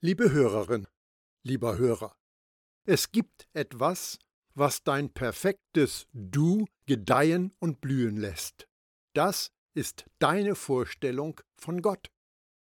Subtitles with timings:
[0.00, 0.86] Liebe Hörerin,
[1.42, 2.16] lieber Hörer,
[2.84, 4.20] es gibt etwas,
[4.54, 8.68] was dein perfektes Du gedeihen und blühen lässt.
[9.12, 12.12] Das ist deine Vorstellung von Gott.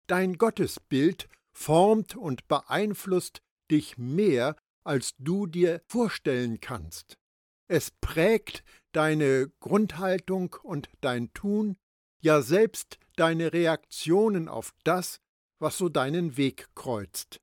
[0.07, 7.19] Dein Gottesbild formt und beeinflusst dich mehr, als du dir vorstellen kannst.
[7.67, 11.77] Es prägt deine Grundhaltung und dein Tun,
[12.21, 15.21] ja selbst deine Reaktionen auf das,
[15.59, 17.41] was so deinen Weg kreuzt.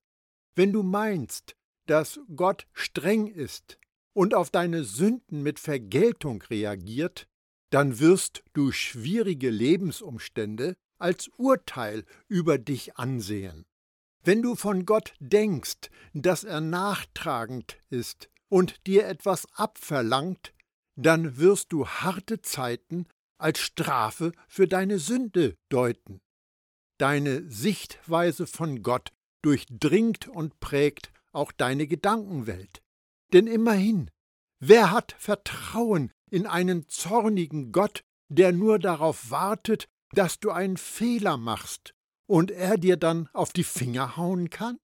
[0.56, 1.56] Wenn du meinst,
[1.88, 3.78] dass Gott streng ist
[4.14, 7.28] und auf deine Sünden mit Vergeltung reagiert,
[7.70, 13.66] dann wirst du schwierige Lebensumstände als Urteil über dich ansehen.
[14.24, 20.54] Wenn du von Gott denkst, dass er nachtragend ist und dir etwas abverlangt,
[20.96, 23.06] dann wirst du harte Zeiten
[23.38, 26.22] als Strafe für deine Sünde deuten.
[26.98, 32.82] Deine Sichtweise von Gott durchdringt und prägt auch deine Gedankenwelt.
[33.34, 34.10] Denn immerhin,
[34.60, 41.38] wer hat Vertrauen in einen zornigen Gott, der nur darauf wartet, dass du einen Fehler
[41.38, 41.94] machst
[42.28, 44.78] und er dir dann auf die Finger hauen kann?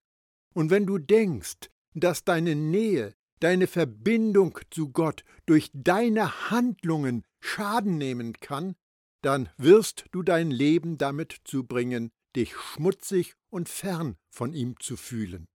[0.54, 7.98] Und wenn du denkst, dass deine Nähe, deine Verbindung zu Gott durch deine Handlungen Schaden
[7.98, 8.76] nehmen kann,
[9.22, 15.48] dann wirst du dein Leben damit zubringen, dich schmutzig und fern von ihm zu fühlen.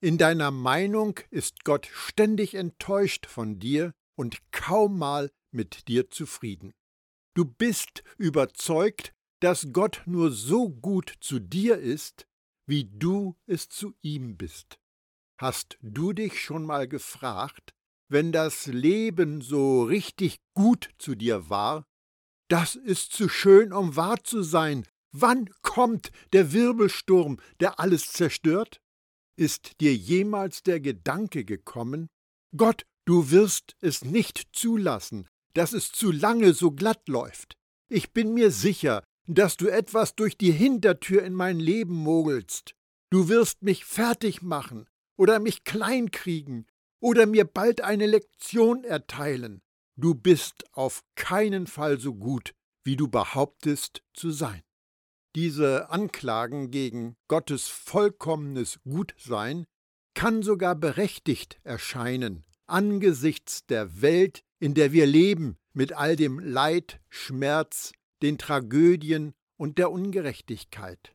[0.00, 6.72] In deiner Meinung ist Gott ständig enttäuscht von dir und kaum mal mit dir zufrieden.
[7.34, 12.26] Du bist überzeugt, dass Gott nur so gut zu dir ist,
[12.66, 14.78] wie du es zu ihm bist.
[15.40, 17.74] Hast du dich schon mal gefragt,
[18.08, 21.87] wenn das Leben so richtig gut zu dir war,
[22.48, 24.86] das ist zu schön, um wahr zu sein.
[25.12, 28.80] Wann kommt der Wirbelsturm, der alles zerstört?
[29.36, 32.08] Ist dir jemals der Gedanke gekommen,
[32.56, 37.54] Gott, du wirst es nicht zulassen, dass es zu lange so glatt läuft.
[37.88, 42.74] Ich bin mir sicher, dass du etwas durch die Hintertür in mein Leben mogelst.
[43.10, 44.86] Du wirst mich fertig machen
[45.16, 46.66] oder mich kleinkriegen
[47.00, 49.60] oder mir bald eine Lektion erteilen.
[50.00, 52.54] Du bist auf keinen Fall so gut,
[52.84, 54.62] wie du behauptest zu sein.
[55.34, 59.66] Diese Anklagen gegen Gottes vollkommenes Gutsein
[60.14, 67.00] kann sogar berechtigt erscheinen angesichts der Welt, in der wir leben, mit all dem Leid,
[67.08, 67.92] Schmerz,
[68.22, 71.14] den Tragödien und der Ungerechtigkeit.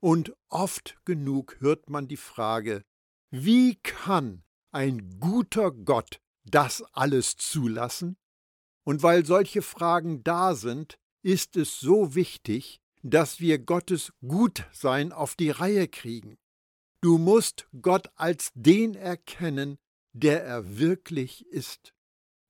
[0.00, 2.82] Und oft genug hört man die Frage,
[3.30, 6.20] wie kann ein guter Gott
[6.50, 8.16] das alles zulassen?
[8.84, 15.34] Und weil solche Fragen da sind, ist es so wichtig, dass wir Gottes Gutsein auf
[15.34, 16.38] die Reihe kriegen.
[17.00, 19.78] Du musst Gott als den erkennen,
[20.12, 21.94] der er wirklich ist.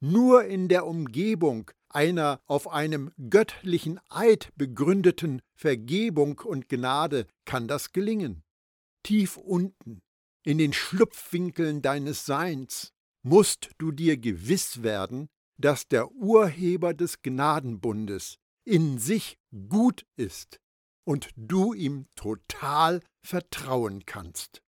[0.01, 7.93] Nur in der Umgebung einer auf einem göttlichen Eid begründeten Vergebung und Gnade kann das
[7.93, 8.45] gelingen.
[9.03, 10.03] Tief unten,
[10.45, 12.93] in den Schlupfwinkeln deines Seins,
[13.29, 15.29] musst du dir gewiss werden,
[15.59, 20.61] dass der Urheber des Gnadenbundes in sich gut ist
[21.05, 24.63] und du ihm total vertrauen kannst.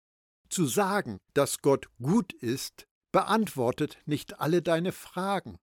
[0.49, 5.57] Zu sagen, dass Gott gut ist, beantwortet nicht alle deine Fragen.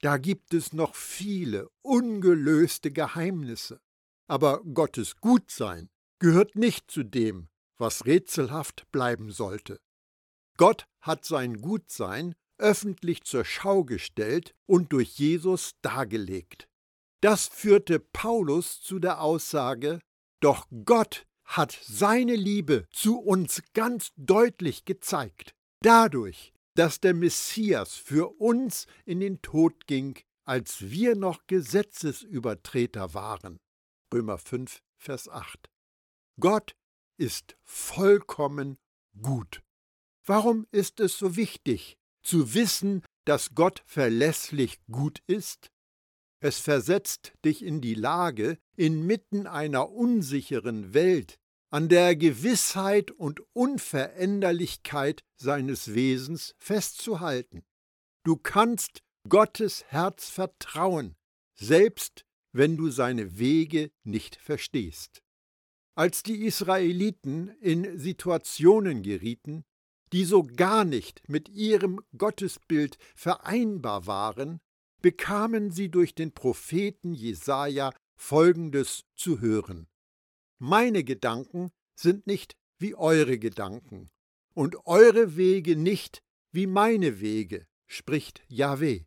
[0.00, 3.80] Da gibt es noch viele ungelöste Geheimnisse.
[4.26, 5.88] Aber Gottes Gutsein
[6.18, 7.48] gehört nicht zu dem,
[7.78, 9.80] was rätselhaft bleiben sollte.
[10.56, 16.68] Gott hat sein Gutsein öffentlich zur Schau gestellt und durch Jesus dargelegt.
[17.20, 20.00] Das führte Paulus zu der Aussage,
[20.40, 28.40] doch Gott hat seine Liebe zu uns ganz deutlich gezeigt, dadurch, dass der Messias für
[28.40, 33.58] uns in den Tod ging, als wir noch Gesetzesübertreter waren.
[34.12, 35.70] Römer 5, Vers 8.
[36.40, 36.76] Gott
[37.16, 38.76] ist vollkommen
[39.20, 39.62] gut.
[40.26, 45.70] Warum ist es so wichtig, zu wissen, dass Gott verlässlich gut ist?
[46.40, 51.38] Es versetzt dich in die Lage, inmitten einer unsicheren Welt
[51.70, 57.64] an der Gewissheit und Unveränderlichkeit seines Wesens festzuhalten.
[58.24, 61.16] Du kannst Gottes Herz vertrauen,
[61.54, 65.22] selbst wenn du seine Wege nicht verstehst.
[65.96, 69.64] Als die Israeliten in Situationen gerieten,
[70.14, 74.60] die so gar nicht mit ihrem Gottesbild vereinbar waren,
[75.02, 79.88] bekamen sie durch den Propheten Jesaja Folgendes zu hören:
[80.60, 84.08] meine Gedanken sind nicht wie eure Gedanken
[84.54, 86.22] und eure Wege nicht
[86.52, 89.06] wie meine Wege, spricht Jahweh.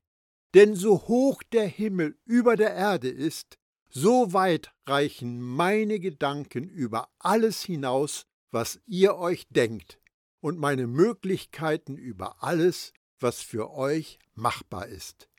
[0.55, 3.57] Denn so hoch der Himmel über der Erde ist,
[3.89, 9.99] so weit reichen meine Gedanken über alles hinaus, was ihr euch denkt,
[10.39, 15.29] und meine Möglichkeiten über alles, was für euch machbar ist.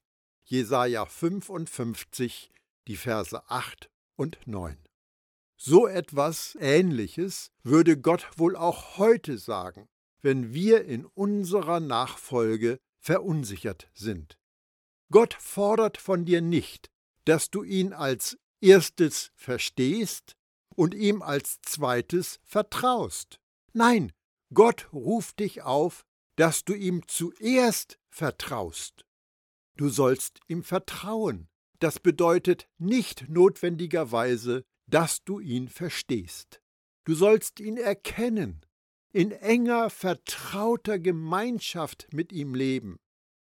[0.44, 2.50] Jesaja 55,
[2.86, 4.76] die Verse 8 und 9.
[5.56, 9.88] So etwas Ähnliches würde Gott wohl auch heute sagen,
[10.22, 14.38] wenn wir in unserer Nachfolge verunsichert sind.
[15.10, 16.90] Gott fordert von dir nicht,
[17.24, 20.36] dass du ihn als erstes verstehst
[20.74, 23.40] und ihm als zweites vertraust.
[23.72, 24.12] Nein,
[24.52, 26.04] Gott ruft dich auf,
[26.36, 29.04] dass du ihm zuerst vertraust.
[29.76, 31.48] Du sollst ihm vertrauen.
[31.80, 36.60] Das bedeutet nicht notwendigerweise, dass du ihn verstehst.
[37.04, 38.64] Du sollst ihn erkennen,
[39.12, 42.98] in enger, vertrauter Gemeinschaft mit ihm leben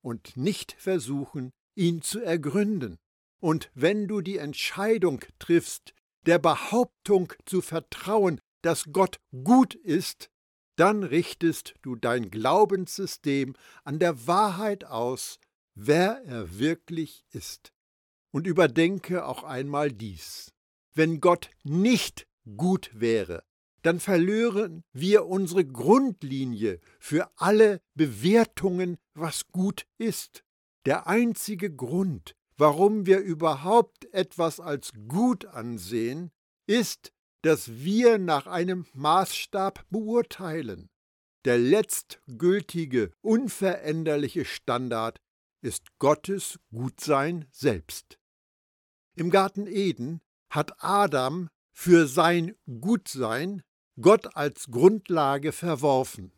[0.02, 2.98] und nicht versuchen, ihn zu ergründen.
[3.40, 5.94] Und wenn du die Entscheidung triffst,
[6.26, 10.30] der Behauptung zu vertrauen, dass Gott gut ist,
[10.76, 13.54] dann richtest du dein Glaubenssystem
[13.84, 15.38] an der Wahrheit aus,
[15.74, 17.72] wer er wirklich ist.
[18.30, 20.52] Und überdenke auch einmal dies.
[20.94, 22.26] Wenn Gott nicht
[22.56, 23.44] gut wäre,
[23.82, 30.44] dann verlören wir unsere Grundlinie für alle Bewertungen, was gut ist.
[30.86, 36.30] Der einzige Grund, warum wir überhaupt etwas als gut ansehen,
[36.66, 40.88] ist, dass wir nach einem Maßstab beurteilen.
[41.44, 45.20] Der letztgültige, unveränderliche Standard
[45.60, 48.18] ist Gottes Gutsein selbst.
[49.16, 53.62] Im Garten Eden hat Adam für sein Gutsein
[54.00, 56.32] Gott als Grundlage verworfen.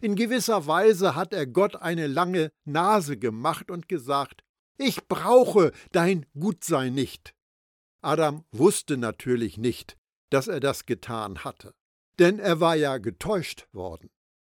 [0.00, 4.44] In gewisser Weise hat er Gott eine lange Nase gemacht und gesagt,
[4.76, 7.34] ich brauche dein Gutsein nicht.
[8.02, 9.96] Adam wusste natürlich nicht,
[10.34, 11.76] dass er das getan hatte,
[12.18, 14.10] denn er war ja getäuscht worden.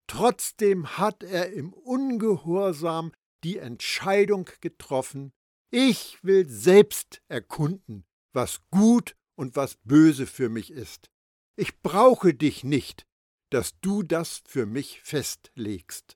[0.08, 3.12] Trotzdem hat er im Ungehorsam
[3.44, 5.34] die Entscheidung getroffen,
[5.72, 11.10] ich will selbst erkunden, was gut und was böse für mich ist.
[11.58, 13.06] Ich brauche dich nicht,
[13.50, 16.16] dass du das für mich festlegst.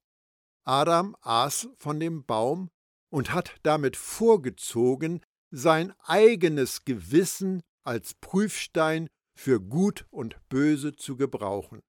[0.64, 2.70] Adam aß von dem Baum
[3.10, 5.22] und hat damit vorgezogen,
[5.52, 9.10] sein eigenes Gewissen als Prüfstein
[9.40, 11.80] für Gut und Böse zu gebrauchen.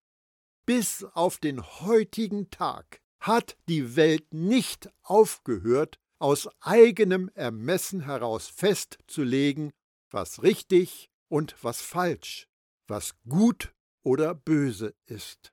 [0.67, 9.73] Bis auf den heutigen Tag hat die Welt nicht aufgehört, aus eigenem Ermessen heraus festzulegen,
[10.11, 12.47] was richtig und was falsch,
[12.87, 13.75] was gut
[14.05, 15.53] oder böse ist.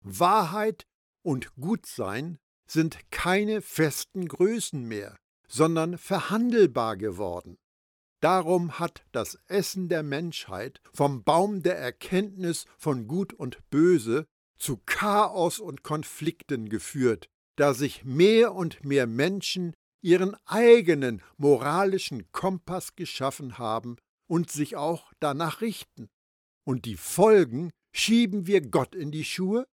[0.00, 0.86] Wahrheit
[1.22, 2.38] und Gutsein
[2.68, 5.18] sind keine festen Größen mehr,
[5.48, 7.58] sondern verhandelbar geworden.
[8.22, 14.26] Darum hat das Essen der Menschheit vom Baum der Erkenntnis von Gut und Böse
[14.56, 22.94] zu Chaos und Konflikten geführt, da sich mehr und mehr Menschen ihren eigenen moralischen Kompass
[22.94, 23.96] geschaffen haben
[24.28, 26.08] und sich auch danach richten.
[26.64, 29.66] Und die Folgen schieben wir Gott in die Schuhe?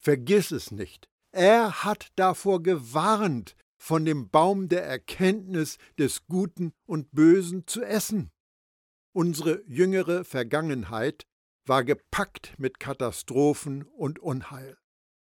[0.00, 1.08] Vergiss es nicht.
[1.32, 8.30] Er hat davor gewarnt, von dem Baum der Erkenntnis des Guten und Bösen zu essen.
[9.12, 11.26] Unsere jüngere Vergangenheit
[11.64, 14.76] war gepackt mit Katastrophen und Unheil.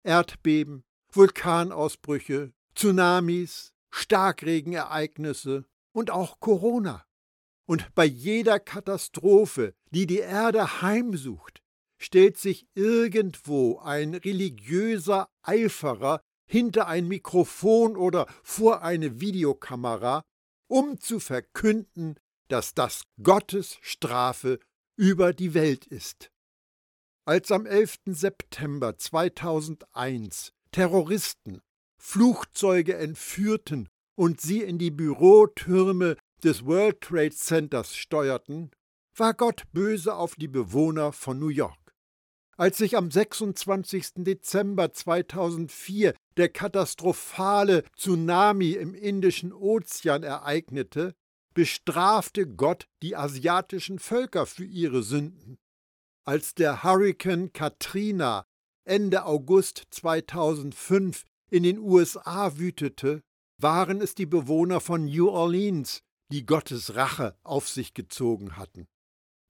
[0.03, 7.05] Erdbeben, Vulkanausbrüche, Tsunamis, Starkregenereignisse und auch Corona.
[7.67, 11.62] Und bei jeder Katastrophe, die die Erde heimsucht,
[11.97, 20.24] stellt sich irgendwo ein religiöser Eiferer hinter ein Mikrofon oder vor eine Videokamera,
[20.68, 22.16] um zu verkünden,
[22.48, 24.60] dass das Gottes Strafe
[24.96, 26.32] über die Welt ist.
[27.25, 27.98] Als am 11.
[28.06, 31.62] September 2001 Terroristen
[31.98, 38.72] Flugzeuge entführten und sie in die Bürotürme des World Trade Centers steuerten,
[39.16, 41.96] war Gott böse auf die Bewohner von New York.
[42.58, 44.24] Als sich am 26.
[44.24, 51.15] Dezember 2004 der katastrophale Tsunami im Indischen Ozean ereignete,
[51.54, 55.58] bestrafte Gott die asiatischen Völker für ihre Sünden.
[56.25, 58.46] Als der Hurrikan Katrina
[58.84, 63.24] Ende August 2005 in den USA wütete,
[63.58, 68.88] waren es die Bewohner von New Orleans, die Gottes Rache auf sich gezogen hatten.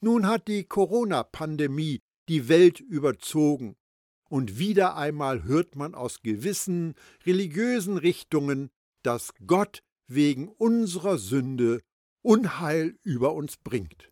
[0.02, 3.76] Nun hat die Corona-Pandemie die Welt überzogen
[4.30, 8.70] und wieder einmal hört man aus gewissen religiösen Richtungen,
[9.04, 11.82] dass Gott wegen unserer Sünde
[12.22, 14.10] Unheil über uns bringt.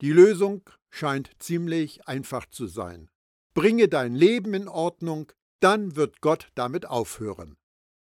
[0.00, 3.10] Die Lösung scheint ziemlich einfach zu sein.
[3.54, 7.56] Bringe dein Leben in Ordnung, dann wird Gott damit aufhören.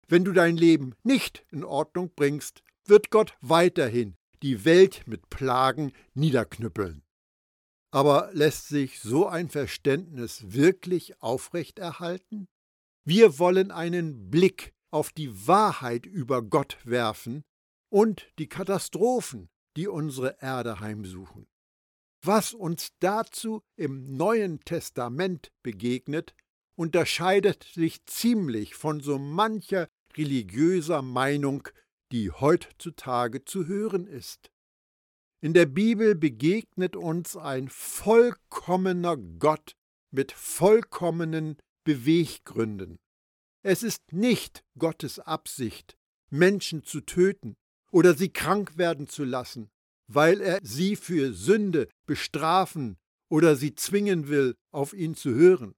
[0.09, 5.93] Wenn du dein Leben nicht in Ordnung bringst, wird Gott weiterhin die Welt mit Plagen
[6.15, 7.03] niederknüppeln.
[7.93, 12.47] Aber lässt sich so ein Verständnis wirklich aufrechterhalten?
[13.05, 17.43] Wir wollen einen Blick auf die Wahrheit über Gott werfen
[17.91, 21.49] und die Katastrophen, die unsere Erde heimsuchen.
[22.23, 26.35] Was uns dazu im Neuen Testament begegnet,
[26.77, 31.67] unterscheidet sich ziemlich von so mancher religiöser Meinung,
[32.13, 34.51] die heutzutage zu hören ist.
[35.43, 39.75] In der Bibel begegnet uns ein vollkommener Gott
[40.11, 42.99] mit vollkommenen Beweggründen.
[43.63, 45.97] Es ist nicht Gottes Absicht,
[46.29, 47.57] Menschen zu töten
[47.91, 49.71] oder sie krank werden zu lassen,
[50.09, 52.99] weil er sie für Sünde bestrafen
[53.31, 55.75] oder sie zwingen will, auf ihn zu hören.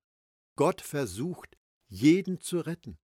[0.57, 1.57] Gott versucht,
[1.89, 2.99] jeden zu retten.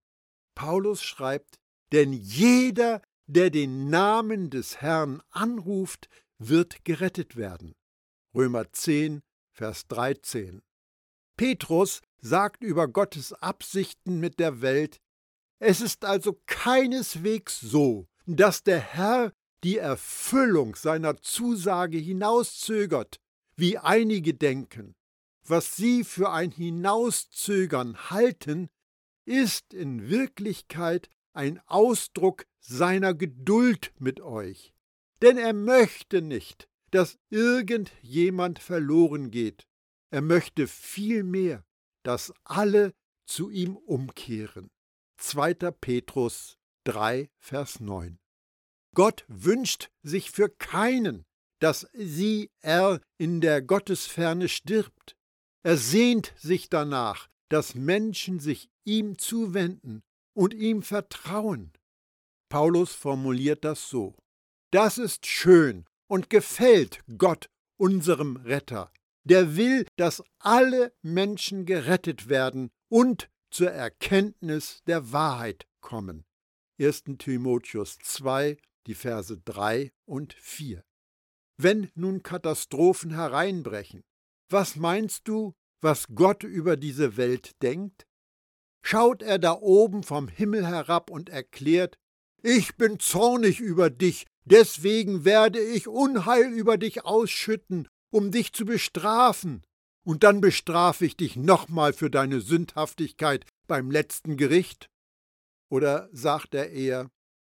[0.57, 1.61] Paulus schreibt,
[1.93, 6.09] denn jeder, der den Namen des Herrn anruft,
[6.39, 7.75] wird gerettet werden.
[8.35, 10.63] Römer 10, Vers 13.
[11.37, 15.01] Petrus sagt über Gottes Absichten mit der Welt,
[15.59, 19.33] es ist also keineswegs so, dass der Herr
[19.65, 23.19] die Erfüllung seiner Zusage hinauszögert,
[23.57, 24.95] wie einige denken.
[25.45, 28.69] Was sie für ein Hinauszögern halten,
[29.25, 34.75] ist in Wirklichkeit ein Ausdruck seiner Geduld mit euch.
[35.23, 39.67] Denn er möchte nicht, dass irgendjemand verloren geht.
[40.11, 41.65] Er möchte vielmehr,
[42.03, 42.95] dass alle
[43.27, 44.71] zu ihm umkehren.
[45.19, 45.55] 2.
[45.73, 48.19] Petrus 3, Vers 9.
[48.95, 51.25] Gott wünscht sich für keinen,
[51.61, 55.17] dass sie er in der Gottesferne stirbt.
[55.63, 60.03] Er sehnt sich danach, dass Menschen sich ihm zuwenden
[60.35, 61.73] und ihm vertrauen.
[62.49, 64.17] Paulus formuliert das so.
[64.71, 67.49] Das ist schön und gefällt Gott,
[67.79, 68.93] unserem Retter.
[69.25, 76.25] Der will, dass alle Menschen gerettet werden und zur Erkenntnis der Wahrheit kommen.
[76.79, 77.05] 1.
[77.19, 80.85] Timotheus 2, die Verse 3 und 4.
[81.57, 84.05] Wenn nun Katastrophen hereinbrechen,
[84.51, 88.07] was meinst du, was Gott über diese Welt denkt?
[88.83, 91.99] Schaut er da oben vom Himmel herab und erklärt,
[92.43, 98.65] ich bin zornig über dich, deswegen werde ich Unheil über dich ausschütten, um dich zu
[98.65, 99.63] bestrafen,
[100.05, 104.89] und dann bestrafe ich dich nochmal für deine Sündhaftigkeit beim letzten Gericht?
[105.71, 107.11] Oder sagt er eher,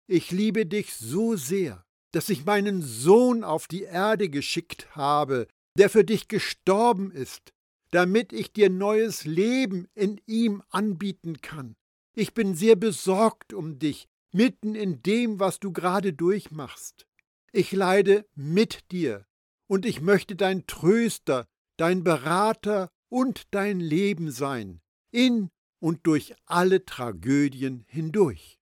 [0.06, 5.90] ich liebe dich so sehr, dass ich meinen Sohn auf die Erde geschickt habe, der
[5.90, 7.52] für dich gestorben ist,
[7.90, 11.74] damit ich dir neues Leben in ihm anbieten kann.
[12.14, 17.06] Ich bin sehr besorgt um dich, mitten in dem, was du gerade durchmachst.
[17.52, 19.26] Ich leide mit dir,
[19.68, 24.80] und ich möchte dein Tröster, dein Berater und dein Leben sein,
[25.12, 25.50] in
[25.80, 28.58] und durch alle Tragödien hindurch.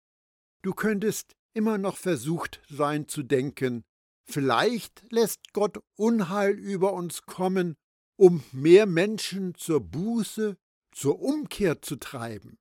[0.60, 3.82] Du könntest immer noch versucht sein zu denken,
[4.24, 7.76] vielleicht lässt Gott Unheil über uns kommen,
[8.16, 10.56] um mehr Menschen zur Buße,
[10.92, 12.58] zur Umkehr zu treiben.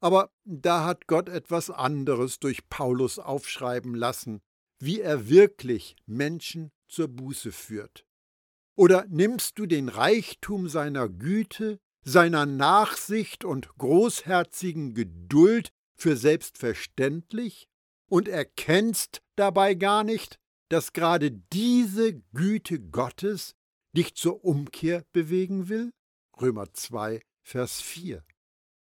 [0.00, 4.40] Aber da hat Gott etwas anderes durch Paulus aufschreiben lassen,
[4.78, 8.04] wie er wirklich Menschen zur Buße führt.
[8.76, 17.66] Oder nimmst du den Reichtum seiner Güte, seiner Nachsicht und großherzigen Geduld für selbstverständlich
[18.08, 20.38] und erkennst dabei gar nicht,
[20.68, 23.54] dass gerade diese Güte Gottes
[23.96, 25.90] dich zur Umkehr bewegen will?
[26.40, 28.22] Römer 2, Vers 4.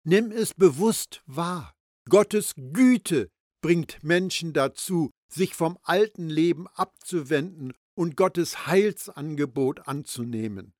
[0.06, 1.74] Nimm es bewusst wahr.
[2.10, 3.30] Gottes Güte
[3.62, 10.74] bringt Menschen dazu, sich vom alten Leben abzuwenden und Gottes Heilsangebot anzunehmen.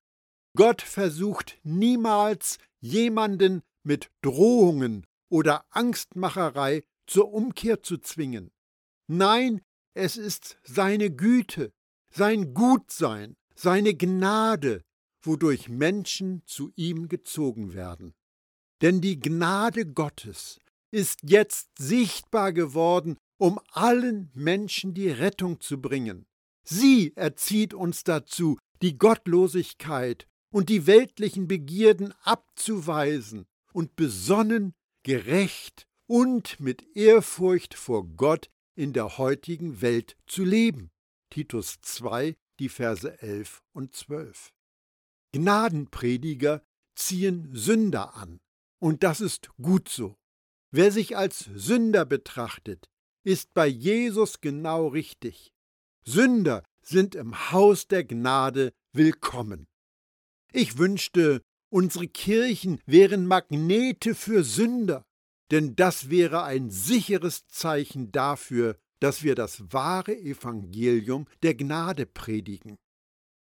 [0.55, 8.51] Gott versucht niemals jemanden mit Drohungen oder Angstmacherei zur Umkehr zu zwingen.
[9.07, 9.61] Nein,
[9.95, 11.73] es ist seine Güte,
[12.09, 14.83] sein Gutsein, seine Gnade,
[15.23, 18.13] wodurch Menschen zu ihm gezogen werden.
[18.81, 20.59] Denn die Gnade Gottes
[20.91, 26.25] ist jetzt sichtbar geworden, um allen Menschen die Rettung zu bringen.
[26.63, 36.59] Sie erzieht uns dazu, die Gottlosigkeit und die weltlichen Begierden abzuweisen und besonnen, gerecht und
[36.59, 40.91] mit Ehrfurcht vor Gott in der heutigen Welt zu leben.
[41.29, 44.51] Titus 2, die Verse 11 und 12.
[45.33, 46.63] Gnadenprediger
[46.95, 48.39] ziehen Sünder an,
[48.79, 50.15] und das ist gut so.
[50.71, 52.89] Wer sich als Sünder betrachtet,
[53.23, 55.53] ist bei Jesus genau richtig.
[56.03, 59.67] Sünder sind im Haus der Gnade willkommen.
[60.51, 65.03] Ich wünschte, unsere Kirchen wären Magnete für Sünder,
[65.51, 72.77] denn das wäre ein sicheres Zeichen dafür, dass wir das wahre Evangelium der Gnade predigen.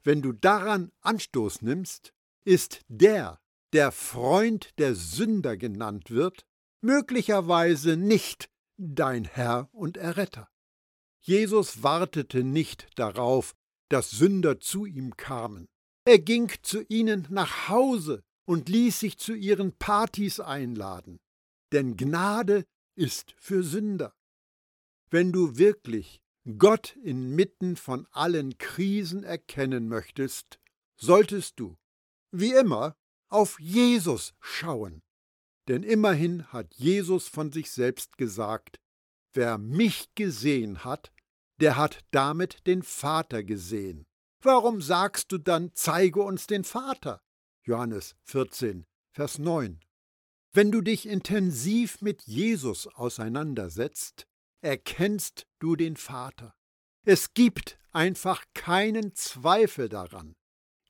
[0.04, 2.12] Wenn du daran Anstoß nimmst,
[2.44, 3.41] ist der,
[3.72, 6.44] der Freund der Sünder genannt wird,
[6.82, 10.48] möglicherweise nicht dein Herr und Erretter.
[11.20, 13.54] Jesus wartete nicht darauf,
[13.88, 15.68] dass Sünder zu ihm kamen.
[16.04, 21.20] Er ging zu ihnen nach Hause und ließ sich zu ihren Partys einladen.
[21.72, 22.64] Denn Gnade
[22.96, 24.14] ist für Sünder.
[25.10, 26.20] Wenn du wirklich
[26.58, 30.58] Gott inmitten von allen Krisen erkennen möchtest,
[30.96, 31.76] solltest du,
[32.32, 32.96] wie immer,
[33.32, 35.02] auf Jesus schauen.
[35.68, 38.80] Denn immerhin hat Jesus von sich selbst gesagt,
[39.32, 41.12] wer mich gesehen hat,
[41.60, 44.06] der hat damit den Vater gesehen.
[44.42, 47.22] Warum sagst du dann, zeige uns den Vater?
[47.64, 49.80] Johannes 14, Vers 9.
[50.52, 54.26] Wenn du dich intensiv mit Jesus auseinandersetzt,
[54.60, 56.54] erkennst du den Vater.
[57.04, 60.34] Es gibt einfach keinen Zweifel daran.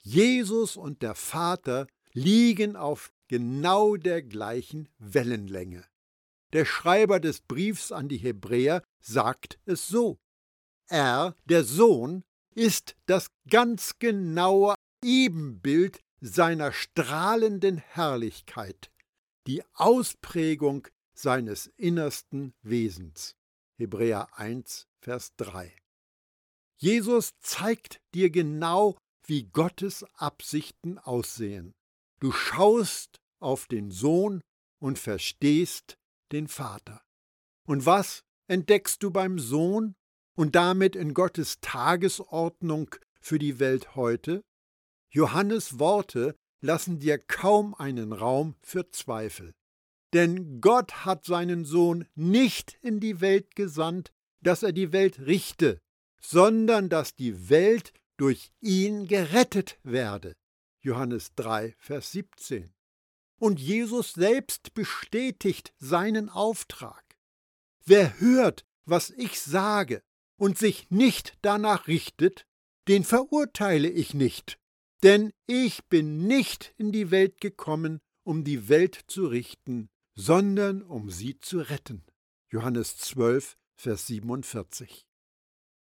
[0.00, 5.84] Jesus und der Vater liegen auf genau der gleichen Wellenlänge.
[6.52, 10.18] Der Schreiber des Briefs an die Hebräer sagt es so.
[10.88, 18.90] Er, der Sohn, ist das ganz genaue Ebenbild seiner strahlenden Herrlichkeit,
[19.46, 23.34] die Ausprägung seines innersten Wesens.
[23.78, 25.74] Hebräer 1, Vers 3.
[26.76, 31.74] Jesus zeigt dir genau, wie Gottes Absichten aussehen.
[32.22, 34.40] Du schaust auf den Sohn
[34.80, 35.98] und verstehst
[36.30, 37.02] den Vater.
[37.66, 39.94] Und was entdeckst du beim Sohn?
[40.34, 44.42] und damit in Gottes Tagesordnung für die Welt heute?
[45.10, 49.52] Johannes Worte lassen dir kaum einen Raum für Zweifel.
[50.12, 55.78] Denn Gott hat seinen Sohn nicht in die Welt gesandt, dass er die Welt richte,
[56.20, 60.34] sondern dass die Welt durch ihn gerettet werde.
[60.82, 62.74] Johannes 3, Vers 17.
[63.38, 67.02] Und Jesus selbst bestätigt seinen Auftrag.
[67.84, 70.02] Wer hört, was ich sage
[70.36, 72.46] und sich nicht danach richtet,
[72.88, 74.58] den verurteile ich nicht,
[75.02, 81.10] denn ich bin nicht in die Welt gekommen, um die Welt zu richten, sondern um
[81.10, 82.04] sie zu retten.
[82.50, 85.06] Johannes 12, Vers 47.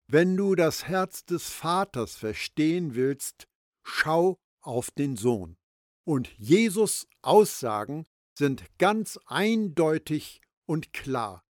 [0.08, 3.48] Wenn du das Herz des Vaters verstehen willst,
[3.84, 5.58] schau auf den Sohn.
[6.04, 8.06] Und Jesus Aussagen
[8.38, 11.46] sind ganz eindeutig und klar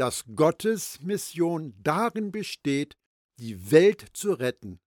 [0.00, 2.96] dass Gottes Mission darin besteht,
[3.38, 4.80] die Welt zu retten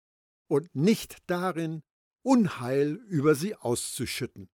[0.48, 1.84] und nicht darin,
[2.24, 4.50] Unheil über sie auszuschütten.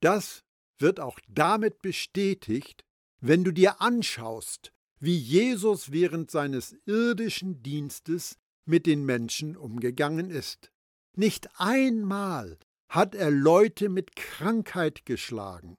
[0.00, 0.42] Das
[0.78, 2.82] wird auch damit bestätigt,
[3.20, 10.72] wenn du dir anschaust, wie Jesus während seines irdischen Dienstes mit den Menschen umgegangen ist.
[11.16, 15.76] Nicht einmal hat er Leute mit Krankheit geschlagen.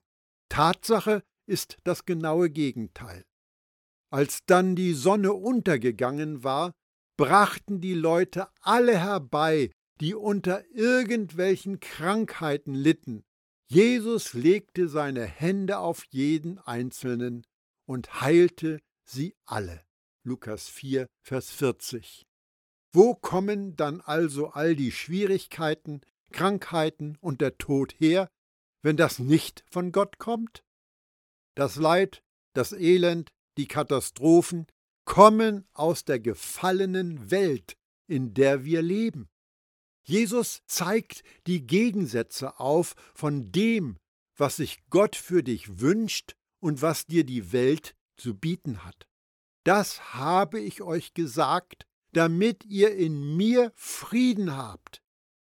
[0.48, 3.24] Tatsache ist das genaue Gegenteil.
[4.10, 6.72] Als dann die Sonne untergegangen war,
[7.18, 9.70] brachten die Leute alle herbei,
[10.00, 13.24] die unter irgendwelchen Krankheiten litten.
[13.68, 17.44] Jesus legte seine Hände auf jeden Einzelnen
[17.86, 19.84] und heilte sie alle.
[20.22, 22.26] Lukas 4, Vers 40.
[22.96, 26.00] Wo kommen dann also all die Schwierigkeiten,
[26.32, 28.30] Krankheiten und der Tod her,
[28.80, 30.64] wenn das nicht von Gott kommt?
[31.54, 32.22] Das Leid,
[32.54, 33.28] das Elend,
[33.58, 34.66] die Katastrophen
[35.04, 39.28] kommen aus der gefallenen Welt, in der wir leben.
[40.02, 43.98] Jesus zeigt die Gegensätze auf von dem,
[44.38, 49.06] was sich Gott für dich wünscht und was dir die Welt zu bieten hat.
[49.64, 51.85] Das habe ich euch gesagt,
[52.16, 55.02] damit ihr in mir Frieden habt.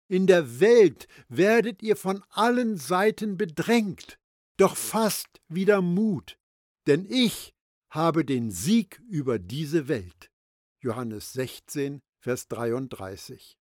[0.08, 4.20] In der Welt werdet ihr von allen Seiten bedrängt,
[4.58, 6.40] doch fasst wieder Mut,
[6.88, 7.54] denn ich
[7.90, 10.32] habe den Sieg über diese Welt.
[10.80, 13.60] Johannes 16, Vers 33.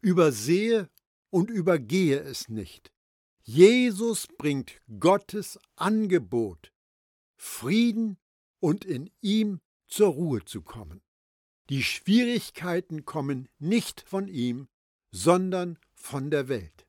[0.00, 0.88] Übersehe
[1.30, 2.92] und übergehe es nicht.
[3.42, 6.72] Jesus bringt Gottes Angebot,
[7.36, 8.16] Frieden
[8.60, 11.02] und in ihm zur Ruhe zu kommen.
[11.70, 14.66] Die Schwierigkeiten kommen nicht von ihm,
[15.12, 16.84] sondern von der Welt.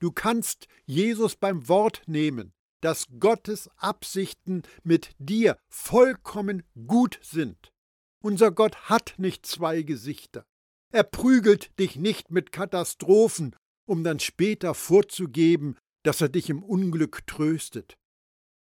[0.00, 7.72] Du kannst Jesus beim Wort nehmen, dass Gottes Absichten mit dir vollkommen gut sind.
[8.20, 10.44] Unser Gott hat nicht zwei Gesichter.
[10.90, 13.54] Er prügelt dich nicht mit Katastrophen,
[13.86, 17.96] um dann später vorzugeben, dass er dich im Unglück tröstet.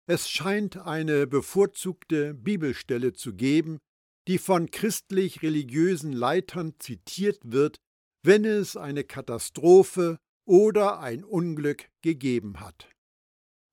[0.06, 3.80] Es scheint eine bevorzugte Bibelstelle zu geben,
[4.28, 7.78] die von christlich-religiösen Leitern zitiert wird,
[8.24, 12.90] wenn es eine Katastrophe oder ein Unglück gegeben hat.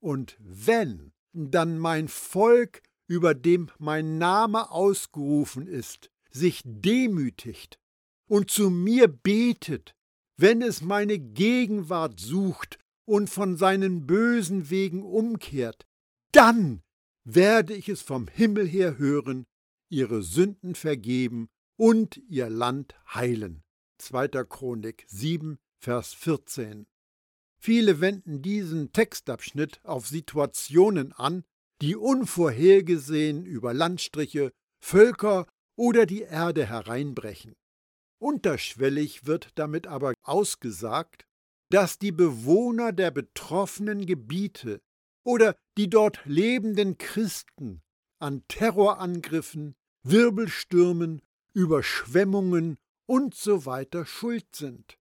[0.01, 7.79] Und wenn dann mein Volk, über dem mein Name ausgerufen ist, sich demütigt
[8.29, 9.95] und zu mir betet,
[10.37, 15.87] wenn es meine Gegenwart sucht und von seinen bösen Wegen umkehrt,
[16.33, 16.83] dann
[17.25, 19.45] werde ich es vom Himmel her hören,
[19.89, 23.63] ihre Sünden vergeben und ihr Land heilen.
[23.99, 24.29] 2.
[24.45, 26.87] Chronik 7, Vers 14.
[27.61, 31.45] Viele wenden diesen Textabschnitt auf Situationen an,
[31.83, 35.47] die unvorhergesehen über Landstriche, Völker
[35.77, 37.55] oder die Erde hereinbrechen.
[38.21, 41.25] Unterschwellig wird damit aber ausgesagt,
[41.71, 44.81] dass die Bewohner der betroffenen Gebiete
[45.25, 47.83] oder die dort lebenden Christen
[48.19, 54.99] an Terrorangriffen, Wirbelstürmen, Überschwemmungen und so weiter schuld sind.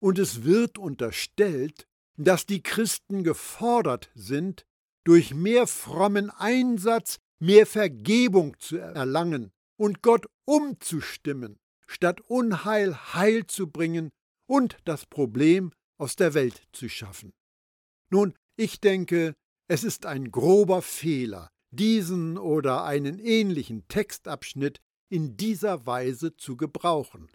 [0.00, 4.64] Und es wird unterstellt, dass die Christen gefordert sind,
[5.04, 13.70] durch mehr frommen Einsatz mehr Vergebung zu erlangen und Gott umzustimmen, statt Unheil Heil zu
[13.70, 14.10] bringen
[14.46, 17.32] und das Problem aus der Welt zu schaffen.
[18.10, 19.34] Nun, ich denke,
[19.68, 27.28] es ist ein grober Fehler, diesen oder einen ähnlichen Textabschnitt in dieser Weise zu gebrauchen.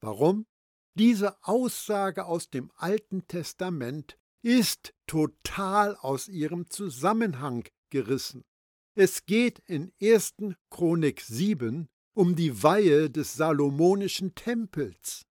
[0.00, 0.46] Warum?
[0.94, 8.44] Diese Aussage aus dem Alten Testament ist total aus ihrem Zusammenhang gerissen.
[8.94, 10.34] Es geht in 1.
[10.70, 15.24] Chronik 7 um die Weihe des Salomonischen Tempels.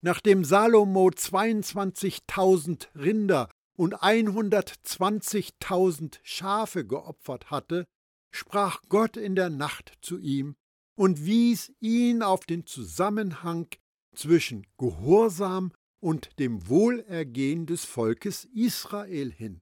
[0.00, 7.86] Nachdem Salomo 22.000 Rinder und 120.000 Schafe geopfert hatte,
[8.30, 10.54] sprach Gott in der Nacht zu ihm
[10.96, 13.66] und wies ihn auf den Zusammenhang
[14.14, 19.60] zwischen Gehorsam und dem Wohlergehen des Volkes Israel hin.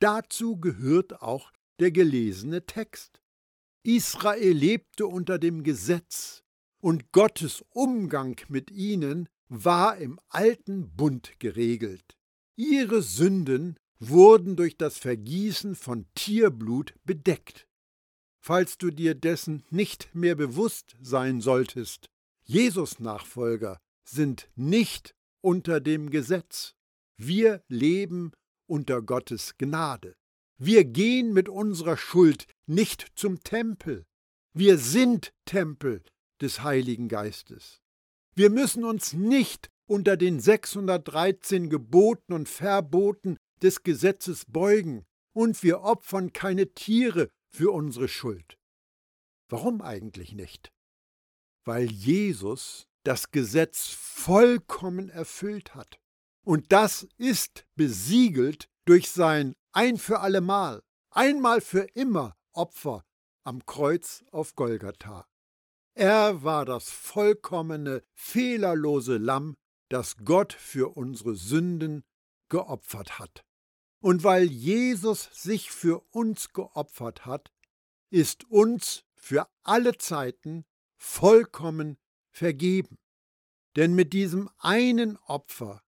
[0.00, 3.20] Dazu gehört auch der gelesene Text.
[3.82, 6.42] Israel lebte unter dem Gesetz,
[6.80, 12.18] und Gottes Umgang mit ihnen war im alten Bund geregelt.
[12.56, 17.66] Ihre Sünden wurden durch das Vergießen von Tierblut bedeckt.
[18.40, 22.10] Falls du dir dessen nicht mehr bewusst sein solltest,
[22.44, 26.74] Jesus Nachfolger sind nicht unter dem Gesetz.
[27.16, 28.32] Wir leben
[28.66, 30.14] unter Gottes Gnade.
[30.58, 34.04] Wir gehen mit unserer Schuld nicht zum Tempel.
[34.52, 36.02] Wir sind Tempel
[36.40, 37.80] des Heiligen Geistes.
[38.34, 45.82] Wir müssen uns nicht unter den 613 Geboten und Verboten des Gesetzes beugen und wir
[45.82, 48.58] opfern keine Tiere für unsere Schuld.
[49.48, 50.72] Warum eigentlich nicht?
[51.64, 55.98] Weil Jesus das Gesetz vollkommen erfüllt hat.
[56.44, 63.04] Und das ist besiegelt durch sein ein für allemal, einmal für immer Opfer
[63.44, 65.26] am Kreuz auf Golgatha.
[65.94, 69.56] Er war das vollkommene, fehlerlose Lamm,
[69.88, 72.04] das Gott für unsere Sünden
[72.48, 73.44] geopfert hat.
[74.00, 77.52] Und weil Jesus sich für uns geopfert hat,
[78.10, 80.64] ist uns für alle Zeiten
[80.96, 81.96] vollkommen
[82.30, 82.98] vergeben.
[83.76, 85.82] Denn mit diesem einen Opfer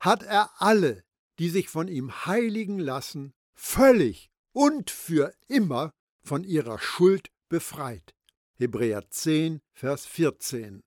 [0.00, 1.04] hat er alle,
[1.38, 8.14] die sich von ihm heiligen lassen, völlig und für immer von ihrer Schuld befreit.
[8.54, 10.82] Hebräer 10, Vers 14.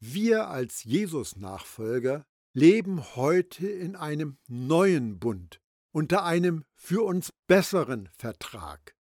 [0.00, 5.60] Wir als Jesus-Nachfolger leben heute in einem neuen Bund,
[5.92, 8.94] unter einem für uns besseren Vertrag.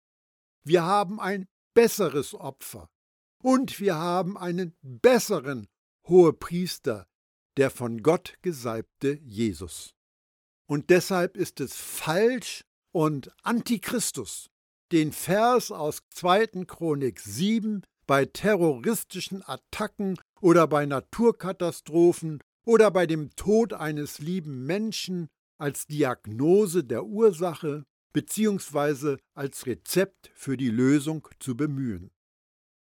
[0.63, 2.89] Wir haben ein besseres Opfer,
[3.43, 5.67] und wir haben einen besseren
[6.07, 7.05] Hohepriester,
[7.57, 9.93] der von Gott gesalbte Jesus.
[10.65, 14.49] Und deshalb ist es falsch und Antichristus,
[14.91, 16.65] den Vers aus 2.
[16.65, 25.29] Chronik 7 bei terroristischen Attacken oder bei Naturkatastrophen oder bei dem Tod eines lieben Menschen
[25.57, 29.17] als Diagnose der Ursache bzw.
[29.35, 32.11] als Rezept für die Lösung zu bemühen.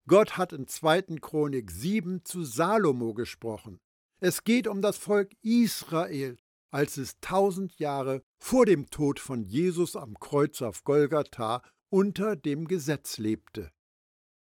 [0.08, 1.20] Gott hat in 2.
[1.22, 3.80] Chronik 7 zu Salomo gesprochen.
[4.20, 6.38] Es geht um das Volk Israel,
[6.72, 11.62] als es tausend Jahre vor dem Tod von Jesus am Kreuz auf Golgatha
[11.92, 13.72] unter dem Gesetz lebte.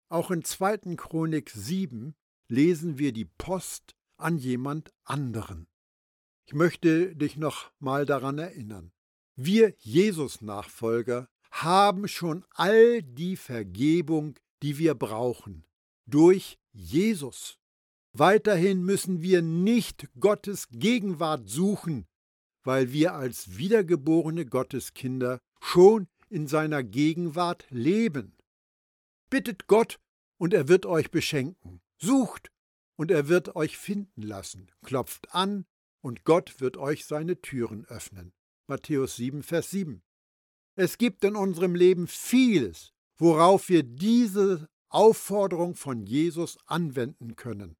[0.07, 0.95] Auch in 2.
[0.97, 2.13] Chronik 7
[2.51, 5.67] lesen wir die Post an jemand anderen.
[6.45, 8.91] Ich möchte dich noch mal daran erinnern.
[9.35, 15.65] Wir Jesus-Nachfolger haben schon all die Vergebung, die wir brauchen,
[16.05, 17.57] durch Jesus.
[18.13, 22.05] Weiterhin müssen wir nicht Gottes Gegenwart suchen,
[22.63, 28.35] weil wir als wiedergeborene Gotteskinder schon in seiner Gegenwart leben.
[29.29, 29.99] Bittet Gott,
[30.37, 31.81] und er wird euch beschenken.
[32.01, 32.51] Sucht,
[32.97, 34.71] und er wird euch finden lassen.
[34.83, 35.65] Klopft an,
[36.01, 38.33] und Gott wird euch seine Türen öffnen.
[38.67, 40.01] Matthäus 7, Vers 7.
[40.75, 47.77] Es gibt in unserem Leben vieles, worauf wir diese Aufforderung von Jesus anwenden können.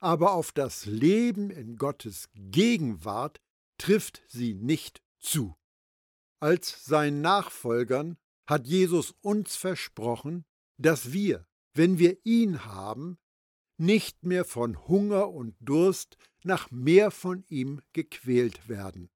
[0.00, 3.40] Aber auf das Leben in Gottes Gegenwart
[3.78, 5.54] trifft sie nicht zu.
[6.40, 10.44] Als seinen Nachfolgern hat Jesus uns versprochen,
[10.76, 13.18] dass wir, wenn wir ihn haben,
[13.82, 19.10] nicht mehr von Hunger und Durst nach mehr von ihm gequält werden.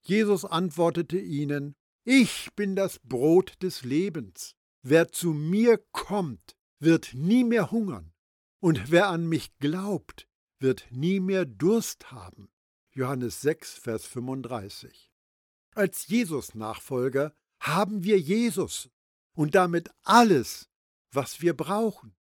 [0.00, 4.56] Jesus antwortete ihnen, Ich bin das Brot des Lebens.
[4.82, 8.12] Wer zu mir kommt, wird nie mehr hungern,
[8.60, 10.26] und wer an mich glaubt,
[10.58, 12.50] wird nie mehr Durst haben.
[12.94, 15.12] Johannes 6, Vers 35.
[15.74, 18.90] Als Jesus-Nachfolger haben wir Jesus
[19.34, 20.68] und damit alles,
[21.12, 22.14] was wir brauchen.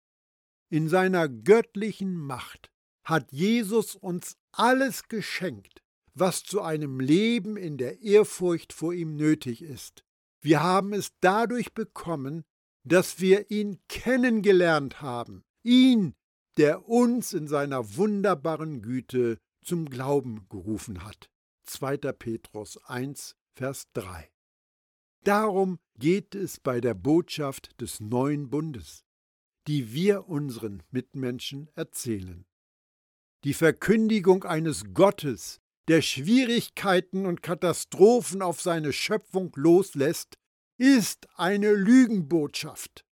[0.72, 2.72] In seiner göttlichen Macht
[3.04, 9.64] hat Jesus uns alles geschenkt, was zu einem Leben in der Ehrfurcht vor ihm nötig
[9.64, 10.06] ist.
[10.40, 12.46] Wir haben es dadurch bekommen,
[12.86, 16.16] dass wir ihn kennengelernt haben, ihn,
[16.56, 21.30] der uns in seiner wunderbaren Güte zum Glauben gerufen hat.
[21.66, 21.98] 2.
[21.98, 24.32] Petrus 1, Vers 3.
[25.26, 29.04] Darum geht es bei der Botschaft des neuen Bundes
[29.68, 32.46] die wir unseren Mitmenschen erzählen.
[33.44, 40.38] Die Verkündigung eines Gottes, der Schwierigkeiten und Katastrophen auf seine Schöpfung loslässt,
[40.78, 43.06] ist eine Lügenbotschaft.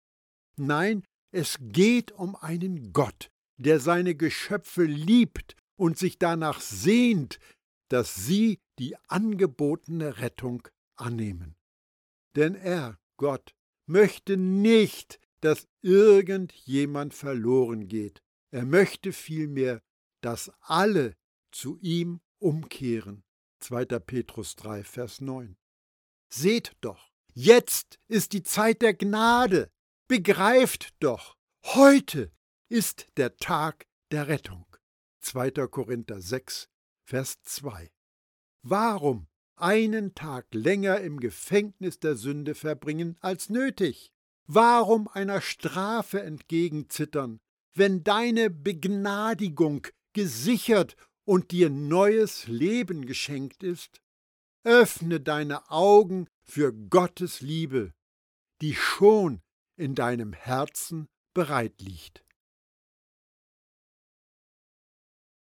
[0.57, 7.39] Nein, es geht um einen Gott, der seine Geschöpfe liebt und sich danach sehnt,
[7.89, 11.57] dass sie die angebotene Rettung annehmen.
[12.37, 13.55] Denn er, Gott,
[13.87, 18.23] möchte nicht, dass irgendjemand verloren geht.
[18.51, 19.83] Er möchte vielmehr,
[20.21, 21.17] dass alle
[21.53, 23.25] zu ihm umkehren.
[23.61, 23.85] 2.
[24.01, 25.57] Petrus 3, Vers 9.
[26.29, 29.71] Seht doch, jetzt ist die Zeit der Gnade.
[30.09, 32.33] Begreift doch, heute
[32.69, 34.65] ist der Tag der Rettung.
[35.21, 35.51] 2.
[35.69, 36.69] Korinther 6,
[37.05, 37.91] Vers 2.
[38.63, 44.13] Warum einen Tag länger im Gefängnis der Sünde verbringen als nötig?
[44.51, 47.39] Warum einer Strafe entgegenzittern,
[47.75, 54.01] wenn deine Begnadigung gesichert und dir neues Leben geschenkt ist?
[54.65, 57.93] Öffne deine Augen für Gottes Liebe,
[58.63, 59.43] die schon
[59.77, 62.25] in deinem Herzen bereit liegt.